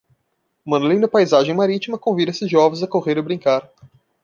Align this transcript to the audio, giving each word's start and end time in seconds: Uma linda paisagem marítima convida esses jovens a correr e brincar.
Uma 0.65 0.79
linda 0.79 1.07
paisagem 1.07 1.53
marítima 1.53 1.95
convida 1.95 2.31
esses 2.31 2.49
jovens 2.49 2.81
a 2.81 2.87
correr 2.87 3.19
e 3.19 3.21
brincar. 3.21 3.69